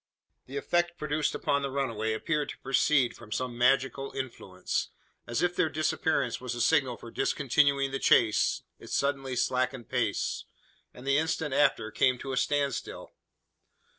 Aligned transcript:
The 0.47 0.57
effect 0.57 0.97
produced 0.97 1.35
upon 1.35 1.61
the 1.61 1.69
runaway 1.69 2.13
appeared 2.13 2.49
to 2.49 2.57
proceed 2.57 3.15
from 3.15 3.31
some 3.31 3.55
magical 3.55 4.09
influence. 4.13 4.89
As 5.27 5.43
if 5.43 5.55
their 5.55 5.69
disappearance 5.69 6.41
was 6.41 6.55
a 6.55 6.59
signal 6.61 6.97
for 6.97 7.11
discontinuing 7.11 7.91
the 7.91 7.99
chase, 7.99 8.63
it 8.79 8.89
suddenly 8.89 9.35
slackened 9.35 9.89
pace; 9.89 10.45
and 10.91 11.05
the 11.05 11.19
instant 11.19 11.53
after 11.53 11.91
came 11.91 12.17
to 12.17 12.31
a 12.33 12.37
standstill! 12.37 13.11